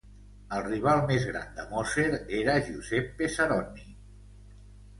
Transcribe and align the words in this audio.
El 0.55 0.61
rival 0.67 1.01
més 1.11 1.27
gran 1.31 1.51
de 1.59 1.65
Moser 1.75 2.07
era 2.39 2.57
Giuseppe 2.71 3.31
Saronni. 3.37 3.89